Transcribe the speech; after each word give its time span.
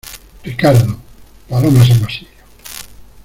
Ricardo... 0.43 0.97
paloma 1.47 1.85
San 1.85 1.99
Basilio. 2.01 2.31